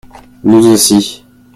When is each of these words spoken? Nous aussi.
Nous 0.43 0.65
aussi. 0.65 1.23